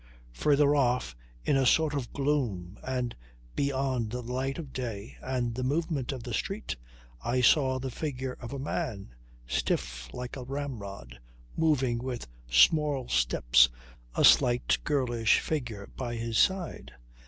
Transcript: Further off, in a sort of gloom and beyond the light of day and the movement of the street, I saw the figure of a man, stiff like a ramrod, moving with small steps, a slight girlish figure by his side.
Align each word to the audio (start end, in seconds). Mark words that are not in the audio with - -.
Further 0.33 0.75
off, 0.75 1.15
in 1.45 1.55
a 1.55 1.63
sort 1.67 1.93
of 1.93 2.11
gloom 2.11 2.79
and 2.83 3.15
beyond 3.55 4.09
the 4.09 4.23
light 4.23 4.57
of 4.57 4.73
day 4.73 5.15
and 5.21 5.53
the 5.53 5.63
movement 5.63 6.11
of 6.11 6.23
the 6.23 6.33
street, 6.33 6.75
I 7.23 7.41
saw 7.41 7.77
the 7.77 7.91
figure 7.91 8.35
of 8.41 8.51
a 8.51 8.57
man, 8.57 9.13
stiff 9.45 10.11
like 10.11 10.35
a 10.35 10.43
ramrod, 10.43 11.19
moving 11.55 11.99
with 11.99 12.25
small 12.49 13.09
steps, 13.09 13.69
a 14.15 14.25
slight 14.25 14.79
girlish 14.83 15.39
figure 15.39 15.87
by 15.95 16.15
his 16.15 16.39
side. 16.39 16.93